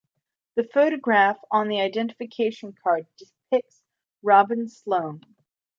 The 0.55 0.63
photograph 0.63 1.37
on 1.51 1.67
the 1.67 1.79
identification 1.79 2.73
card 2.73 3.05
depicts 3.17 3.83
Robin 4.23 4.67
Sloan. 4.67 5.21